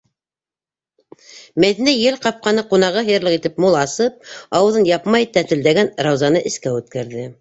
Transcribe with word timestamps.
Мәҙинә, 1.63 1.91
ел 2.03 2.17
ҡапҡаны 2.23 2.63
ҡунағы 2.73 3.03
һыйырлыҡ 3.09 3.37
итеп 3.37 3.61
мул 3.65 3.77
асып, 3.85 4.29
ауыҙын 4.61 4.89
япмай 4.93 5.29
тәтелдәгән 5.37 5.93
Раузаны 6.09 6.43
эскә 6.53 6.75
үткәрҙе. 6.81 7.29